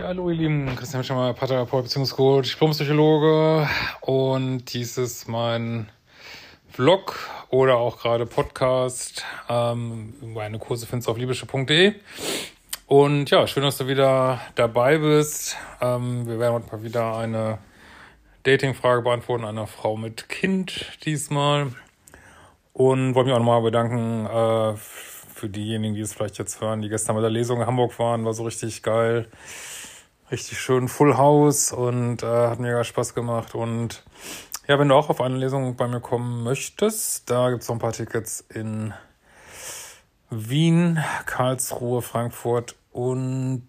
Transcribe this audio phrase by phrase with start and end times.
[0.00, 3.68] Ja, hallo ihr Lieben, Christian Schemmer, Paartherapeut, Beziehungscoach, Diplompsychologe
[4.00, 5.90] und dies ist mein
[6.70, 7.18] Vlog
[7.50, 9.26] oder auch gerade Podcast.
[9.50, 11.96] Ähm, meine Kurse findest du auf libysche.de
[12.86, 15.58] und ja, schön, dass du wieder dabei bist.
[15.82, 17.58] Ähm, wir werden heute mal wieder eine
[18.44, 21.72] Dating-Frage beantworten einer Frau mit Kind diesmal
[22.72, 26.88] und wollte mich auch nochmal bedanken äh, für diejenigen, die es vielleicht jetzt hören, die
[26.88, 29.28] gestern bei der Lesung in Hamburg waren, war so richtig geil.
[30.30, 33.56] Richtig schön Full House und äh, hat mega Spaß gemacht.
[33.56, 34.04] Und
[34.68, 37.74] ja, wenn du auch auf eine Lesung bei mir kommen möchtest, da gibt es noch
[37.74, 38.94] ein paar Tickets in
[40.30, 43.66] Wien, Karlsruhe, Frankfurt und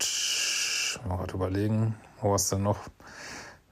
[1.07, 2.77] mal gerade überlegen, wo ist denn noch?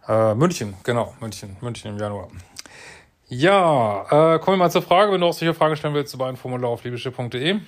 [0.07, 2.29] Äh, München, genau, München, München im Januar.
[3.27, 4.01] Ja,
[4.35, 5.11] äh, kommen wir mal zur Frage.
[5.11, 7.59] Wenn du auch solche Fragen stellen willst, über ein Formular auf liebeschiff.de.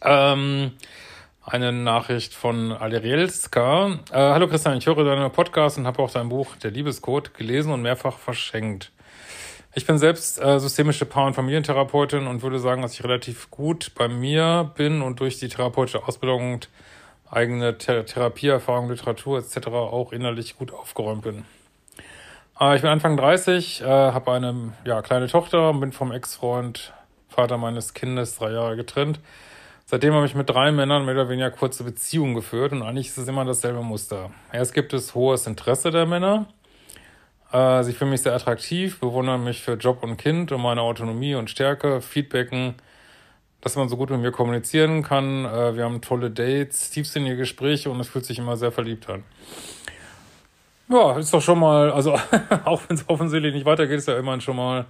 [0.00, 0.72] Ähm,
[1.46, 4.00] eine Nachricht von Alerielska.
[4.10, 7.72] Äh, Hallo Christian, ich höre deine Podcast und habe auch dein Buch Der Liebescode gelesen
[7.72, 8.90] und mehrfach verschenkt.
[9.72, 13.92] Ich bin selbst äh, systemische Paar- und Familientherapeutin und würde sagen, dass ich relativ gut
[13.94, 16.68] bei mir bin und durch die therapeutische Ausbildung und
[17.30, 19.68] eigene Th Therapieerfahrung, Literatur etc.
[19.68, 21.44] auch innerlich gut aufgeräumt bin.
[22.58, 26.92] Äh, ich bin Anfang 30, äh, habe eine ja, kleine Tochter und bin vom Ex-Freund,
[27.28, 29.20] Vater meines Kindes, drei Jahre getrennt.
[29.88, 33.18] Seitdem habe ich mit drei Männern mehr oder weniger kurze Beziehungen geführt und eigentlich ist
[33.18, 34.32] es immer dasselbe Muster.
[34.52, 36.46] Erst gibt es hohes Interesse der Männer.
[37.52, 41.36] Äh, sie finden mich sehr attraktiv, bewundern mich für Job und Kind und meine Autonomie
[41.36, 42.74] und Stärke, feedbacken,
[43.60, 45.44] dass man so gut mit mir kommunizieren kann.
[45.44, 49.22] Äh, wir haben tolle Dates, tiefsinnige Gespräche und es fühlt sich immer sehr verliebt an.
[50.88, 52.18] Ja, ist doch schon mal, also
[52.64, 54.86] auch wenn es offensichtlich nicht weitergeht, ist ja immerhin schon mal,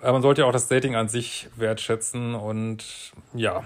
[0.00, 2.84] man sollte ja auch das Dating an sich wertschätzen und
[3.34, 3.64] ja,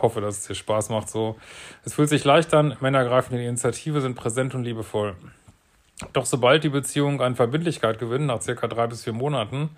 [0.00, 1.36] hoffe, dass es dir Spaß macht so.
[1.84, 5.16] Es fühlt sich leicht an, Männer greifen in die Initiative, sind präsent und liebevoll.
[6.12, 9.70] Doch sobald die Beziehung an Verbindlichkeit gewinnt, nach circa drei bis vier Monaten,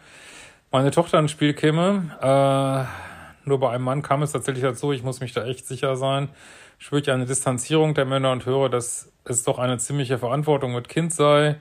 [0.70, 5.02] meine Tochter ins Spiel käme, äh, nur bei einem Mann kam es tatsächlich dazu, ich
[5.02, 6.28] muss mich da echt sicher sein,
[6.78, 10.88] spüre ich eine Distanzierung der Männer und höre, dass es doch eine ziemliche Verantwortung mit
[10.88, 11.56] Kind sei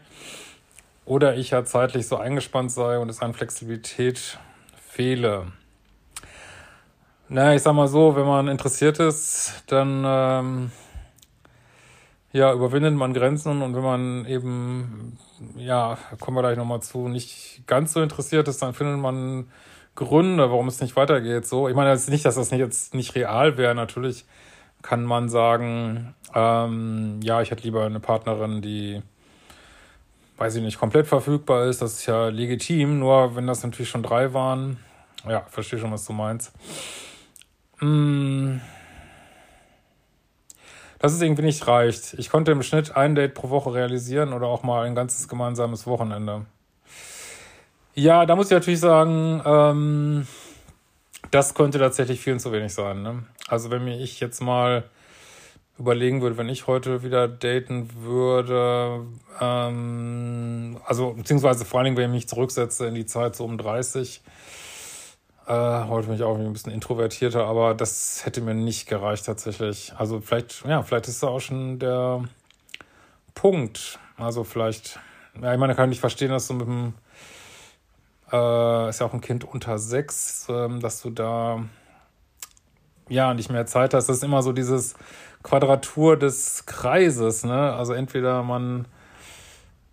[1.06, 4.40] oder ich ja zeitlich so eingespannt sei und es an Flexibilität
[4.90, 5.48] fehle.
[7.34, 10.72] Na, ich sag mal so, wenn man interessiert ist, dann ähm,
[12.34, 15.18] ja, überwindet man Grenzen und wenn man eben,
[15.56, 19.50] ja, kommen wir gleich nochmal zu, nicht ganz so interessiert ist, dann findet man
[19.96, 21.48] Gründe, warum es nicht weitergeht.
[21.48, 23.76] So, ich meine jetzt nicht, dass das jetzt nicht real wäre.
[23.76, 24.26] Natürlich
[24.82, 29.02] kann man sagen, ähm, ja, ich hätte lieber eine Partnerin, die,
[30.36, 31.82] weiß ich nicht, komplett verfügbar ist.
[31.82, 33.00] Das ist ja legitim.
[33.00, 34.80] Nur wenn das natürlich schon drei waren,
[35.26, 36.52] ja, verstehe schon, was du meinst.
[37.82, 38.60] Mm.
[41.00, 42.14] Dass es irgendwie nicht reicht.
[42.14, 45.88] Ich konnte im Schnitt ein Date pro Woche realisieren oder auch mal ein ganzes gemeinsames
[45.88, 46.46] Wochenende.
[47.96, 50.28] Ja, da muss ich natürlich sagen, ähm,
[51.32, 53.02] das könnte tatsächlich viel zu wenig sein.
[53.02, 53.24] Ne?
[53.48, 54.84] Also wenn mir ich jetzt mal
[55.78, 59.06] überlegen würde, wenn ich heute wieder daten würde,
[59.40, 63.58] ähm, also beziehungsweise vor allen Dingen, wenn ich mich zurücksetze in die Zeit so um
[63.58, 64.22] 30,
[65.52, 69.94] äh, heute bin ich auch ein bisschen introvertierter, aber das hätte mir nicht gereicht tatsächlich.
[69.98, 72.24] Also vielleicht, ja, vielleicht ist da auch schon der
[73.36, 74.00] Punkt.
[74.16, 74.98] Also vielleicht,
[75.42, 76.94] ja, ich meine, kann ich verstehen, dass du mit dem,
[78.32, 81.66] äh, ist ja auch ein Kind unter sechs, ähm, dass du da
[83.10, 84.08] ja nicht mehr Zeit hast.
[84.08, 84.94] Das ist immer so dieses
[85.44, 87.74] Quadratur des Kreises, ne?
[87.74, 88.86] Also entweder man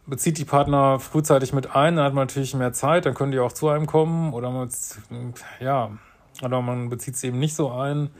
[0.08, 3.38] bezieht die Partner frühzeitig mit ein, dann hat man natürlich mehr Zeit, dann können die
[3.38, 4.70] auch zu einem kommen oder man,
[5.60, 5.90] ja,
[6.42, 8.10] oder man bezieht sie eben nicht so ein.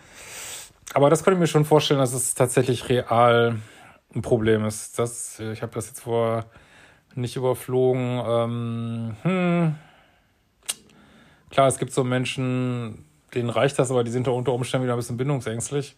[0.94, 3.56] Aber das könnte ich mir schon vorstellen, dass es tatsächlich real
[4.14, 4.98] ein Problem ist.
[4.98, 6.44] Das, ich habe das jetzt vor
[7.14, 8.22] nicht überflogen.
[8.26, 9.74] Ähm, hm.
[11.50, 13.04] Klar, es gibt so Menschen,
[13.34, 15.96] denen reicht das, aber die sind da unter Umständen wieder ein bisschen bindungsängstlich.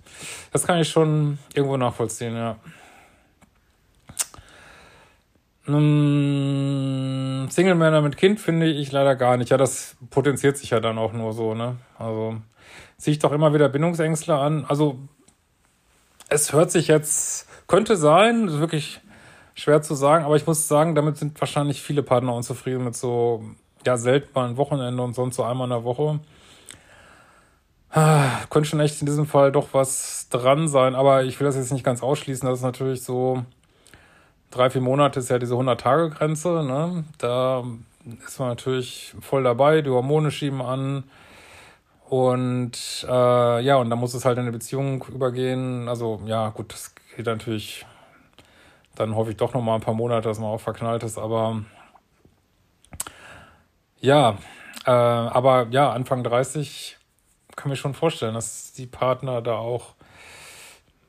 [0.52, 2.56] Das kann ich schon irgendwo nachvollziehen, ja.
[5.76, 9.50] Hm, Single-Männer mit Kind finde ich leider gar nicht.
[9.50, 11.76] Ja, das potenziert sich ja dann auch nur so, ne?
[11.98, 12.36] Also
[12.98, 14.64] ziehe ich doch immer wieder Bindungsängstler an.
[14.66, 14.98] Also
[16.28, 19.00] es hört sich jetzt, könnte sein, ist wirklich
[19.54, 23.44] schwer zu sagen, aber ich muss sagen, damit sind wahrscheinlich viele Partner unzufrieden mit so,
[23.84, 26.20] ja, selten mal ein Wochenende und sonst so einmal in der Woche.
[27.92, 31.56] Ah, könnte schon echt in diesem Fall doch was dran sein, aber ich will das
[31.56, 32.48] jetzt nicht ganz ausschließen.
[32.48, 33.44] Das ist natürlich so,
[34.50, 36.64] drei, vier Monate ist ja diese 100-Tage-Grenze.
[36.64, 37.04] Ne?
[37.18, 37.64] Da
[38.26, 41.04] ist man natürlich voll dabei, die Hormone schieben an.
[42.08, 45.88] Und äh, ja, und da muss es halt in eine Beziehung übergehen.
[45.88, 47.86] Also ja, gut, das geht natürlich
[48.96, 51.18] Dann hoffe ich doch noch mal ein paar Monate, dass man auch verknallt ist.
[51.18, 51.62] Aber
[54.00, 54.38] ja,
[54.86, 56.96] äh, aber ja, Anfang 30
[57.54, 59.94] kann mir schon vorstellen, dass die Partner da auch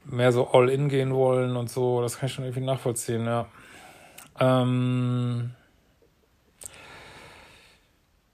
[0.05, 2.01] mehr so all in gehen wollen und so.
[2.01, 3.47] Das kann ich schon irgendwie nachvollziehen, ja.
[4.39, 5.51] Ähm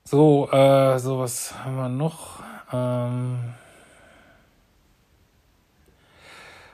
[0.04, 2.42] so, äh, so was haben wir noch?
[2.72, 3.54] Ähm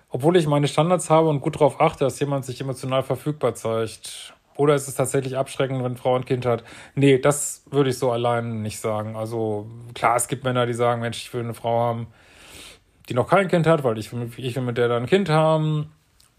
[0.10, 4.36] Obwohl ich meine Standards habe und gut darauf achte, dass jemand sich emotional verfügbar zeigt.
[4.56, 6.64] Oder ist es tatsächlich abschreckend, wenn Frau ein Kind hat?
[6.94, 9.16] Nee, das würde ich so allein nicht sagen.
[9.16, 12.08] Also klar, es gibt Männer, die sagen, Mensch, ich will eine Frau haben,
[13.10, 15.30] die noch kein Kind hat, weil ich will, ich will mit der dann ein Kind
[15.30, 15.92] haben.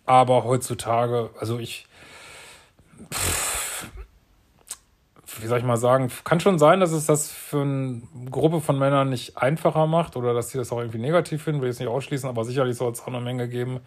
[0.06, 1.87] Aber heutzutage, also ich,
[3.11, 3.55] pff,
[5.40, 8.78] wie soll ich mal sagen, kann schon sein, dass es das für eine Gruppe von
[8.78, 11.81] Männern nicht einfacher macht oder dass sie das auch irgendwie negativ finden, will ich es
[11.81, 13.81] nicht ausschließen, aber sicherlich soll es auch eine Menge geben,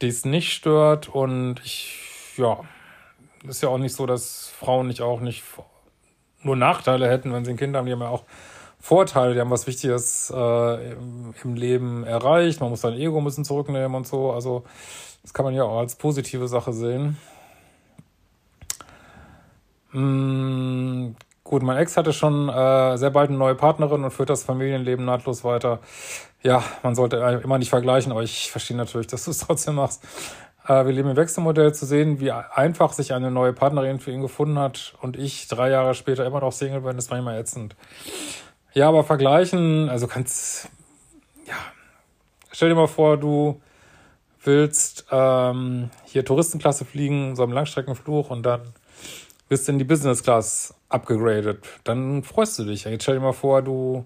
[0.00, 1.08] die es nicht stört.
[1.08, 2.60] Und ich, ja,
[3.46, 5.42] ist ja auch nicht so, dass Frauen nicht auch nicht
[6.42, 7.86] nur Nachteile hätten, wenn sie ein Kind haben.
[7.86, 8.24] Die haben ja auch
[8.80, 12.60] Vorteile, die haben was Wichtiges äh, im, Leben erreicht.
[12.60, 14.32] Man muss sein Ego ein bisschen zurücknehmen und so.
[14.32, 14.64] Also
[15.22, 17.18] das kann man ja auch als positive Sache sehen.
[19.92, 21.10] Mm,
[21.44, 25.04] gut, mein Ex hatte schon äh, sehr bald eine neue Partnerin und führt das Familienleben
[25.04, 25.80] nahtlos weiter.
[26.42, 30.02] Ja, man sollte immer nicht vergleichen, aber ich verstehe natürlich, dass du es trotzdem machst.
[30.66, 34.22] Äh, wir leben im Wechselmodell zu sehen, wie einfach sich eine neue Partnerin für ihn
[34.22, 37.76] gefunden hat und ich drei Jahre später immer noch Single bin, ist manchmal ätzend.
[38.72, 40.68] Ja, aber vergleichen, also kannst,
[41.46, 41.56] ja,
[42.52, 43.60] stell dir mal vor, du
[44.44, 48.62] willst ähm, hier Touristenklasse fliegen, so einem Langstreckenflug und dann
[49.48, 51.64] bist in die Business Class abgegradet.
[51.84, 52.84] Dann freust du dich.
[52.84, 54.04] Jetzt stell dir mal vor, du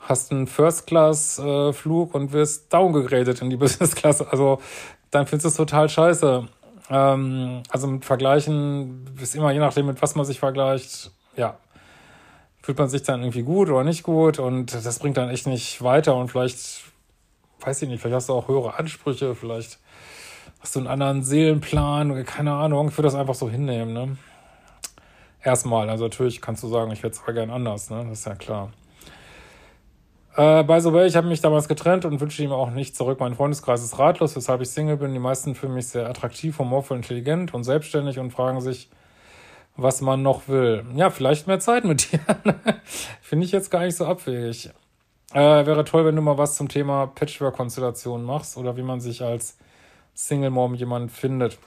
[0.00, 4.22] hast einen First Class äh, und wirst downgegradet in die Business Class.
[4.22, 4.60] Also
[5.10, 6.48] dann findest du es total scheiße.
[6.90, 11.12] Ähm, also mit Vergleichen ist immer je nachdem, mit was man sich vergleicht.
[11.36, 11.58] Ja,
[12.66, 15.84] fühlt man sich dann irgendwie gut oder nicht gut und das bringt dann echt nicht
[15.84, 16.82] weiter und vielleicht,
[17.60, 19.78] weiß ich nicht, vielleicht hast du auch höhere Ansprüche, vielleicht
[20.58, 24.16] hast du einen anderen Seelenplan, keine Ahnung, ich würde das einfach so hinnehmen, ne?
[25.44, 28.04] Erstmal, also natürlich kannst du sagen, ich es aber gern anders, ne?
[28.08, 28.72] Das ist ja klar.
[30.34, 33.20] Äh, by the way, ich habe mich damals getrennt und wünsche ihm auch nicht zurück.
[33.20, 35.12] Mein Freundeskreis ist ratlos, weshalb ich Single bin.
[35.12, 38.90] Die meisten fühlen mich sehr attraktiv, humorvoll, intelligent und selbstständig und fragen sich,
[39.76, 40.84] was man noch will.
[40.94, 42.20] Ja, vielleicht mehr Zeit mit dir.
[43.20, 44.70] Finde ich jetzt gar nicht so abwegig.
[45.32, 49.22] Äh, wäre toll, wenn du mal was zum Thema Patchwork-Konstellation machst oder wie man sich
[49.22, 49.58] als
[50.14, 51.58] Single Mom jemand findet.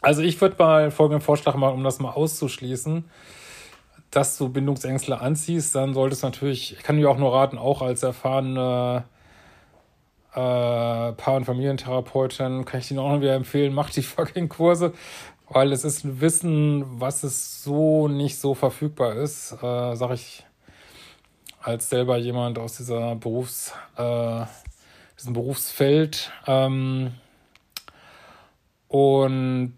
[0.00, 3.04] Also ich würde mal folgenden Vorschlag machen, um das mal auszuschließen,
[4.10, 7.82] dass du Bindungsängstler anziehst, dann solltest du natürlich, ich kann dir auch nur raten, auch
[7.82, 9.04] als erfahrene
[10.32, 14.92] äh, Paar- und Familientherapeutin, kann ich dir auch noch wieder empfehlen, mach die fucking Kurse,
[15.54, 20.44] weil es ist ein Wissen, was es so nicht so verfügbar ist, äh, sag ich
[21.60, 24.44] als selber jemand aus dieser Berufs, äh,
[25.18, 26.32] diesem Berufsfeld.
[26.46, 27.12] Ähm,
[28.88, 29.76] und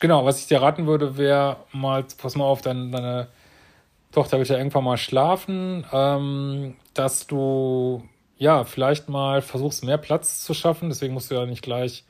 [0.00, 3.28] genau, was ich dir raten würde, wäre mal, pass mal auf, deine, deine
[4.12, 8.02] Tochter wird ja irgendwann mal schlafen, ähm, dass du
[8.36, 10.88] ja vielleicht mal versuchst, mehr Platz zu schaffen.
[10.88, 12.04] Deswegen musst du ja nicht gleich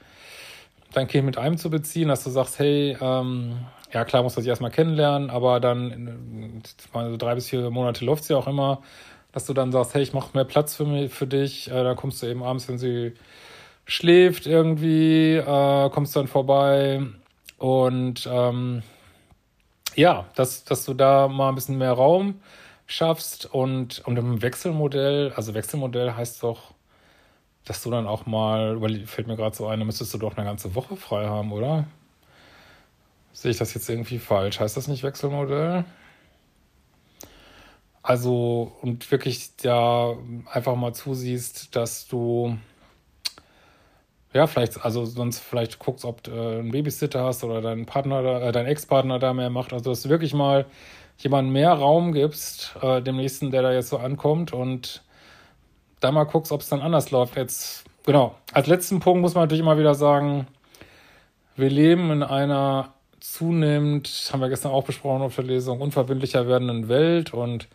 [0.97, 3.59] dein Kind mit einem zu beziehen, dass du sagst, hey, ähm,
[3.93, 8.29] ja klar muss sich erstmal kennenlernen, aber dann so drei bis vier Monate läuft es
[8.29, 8.83] ja auch immer,
[9.33, 11.97] dass du dann sagst, hey, ich mache mehr Platz für mich, für dich, äh, dann
[11.97, 13.15] kommst du eben abends, wenn sie
[13.87, 17.03] schläft irgendwie, äh, kommst dann vorbei.
[17.59, 18.83] Und ähm,
[19.95, 22.41] ja, dass, dass du da mal ein bisschen mehr Raum
[22.87, 23.53] schaffst.
[23.53, 26.75] Und, und im Wechselmodell, also Wechselmodell heißt doch,
[27.65, 30.47] dass du dann auch mal, fällt mir gerade so ein, da müsstest du doch eine
[30.47, 31.87] ganze Woche frei haben, oder?
[33.33, 34.61] Sehe ich das jetzt irgendwie falsch?
[34.61, 35.85] Heißt das nicht Wechselmodell?
[38.03, 40.15] Also, und wirklich da
[40.53, 42.59] einfach mal zusiehst, dass du,
[44.35, 48.43] ja, vielleicht, also sonst vielleicht guckst, ob du äh, einen Babysitter hast oder deinen Partner,
[48.43, 49.73] äh, dein Ex-Partner da mehr macht.
[49.73, 50.67] Also, dass du wirklich mal
[51.17, 55.04] jemandem mehr Raum gibst, äh, dem nächsten, der da jetzt so ankommt und
[56.05, 57.37] da mal guckst, ob es dann anders läuft.
[57.37, 58.35] Jetzt, genau.
[58.53, 60.47] Als letzten Punkt muss man natürlich immer wieder sagen,
[61.57, 66.89] wir leben in einer zunehmend, haben wir gestern auch besprochen auf der Lesung, unverbindlicher werdenden
[66.89, 67.69] Welt und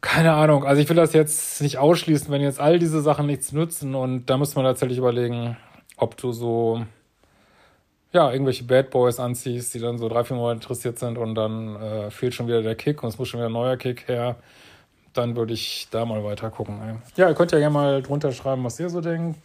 [0.00, 3.52] keine Ahnung, also ich will das jetzt nicht ausschließen, wenn jetzt all diese Sachen nichts
[3.52, 5.56] nützen und da muss man tatsächlich überlegen,
[5.96, 6.86] ob du so,
[8.12, 11.76] ja, irgendwelche Bad Boys anziehst, die dann so drei, vier Monate interessiert sind und dann
[11.76, 14.36] äh, fehlt schon wieder der Kick und es muss schon wieder ein neuer Kick her
[15.12, 17.02] dann würde ich da mal weiter gucken.
[17.16, 19.38] Ja, ihr könnt ja gerne mal drunter schreiben, was ihr so denkt.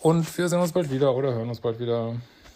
[0.00, 2.14] Und wir sehen uns bald wieder oder hören uns bald wieder.